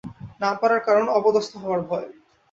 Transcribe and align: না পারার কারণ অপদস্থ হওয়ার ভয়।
না 0.41 0.49
পারার 0.59 0.81
কারণ 0.87 1.05
অপদস্থ 1.11 1.51
হওয়ার 1.57 1.81
ভয়। 1.81 2.07